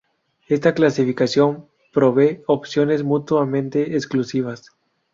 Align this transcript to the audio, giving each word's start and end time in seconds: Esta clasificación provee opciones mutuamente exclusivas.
Esta 0.47 0.73
clasificación 0.73 1.67
provee 1.93 2.41
opciones 2.47 3.03
mutuamente 3.03 3.95
exclusivas. 3.95 4.71